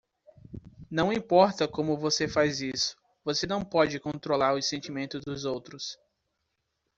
Não 0.89 1.13
importa 1.13 1.67
como 1.67 1.95
você 1.95 2.27
faz 2.27 2.59
isso, 2.59 2.97
você 3.23 3.45
não 3.45 3.63
pode 3.63 3.99
controlar 3.99 4.55
os 4.55 4.67
sentimentos 4.67 5.21
dos 5.23 5.45
outros. 5.45 5.95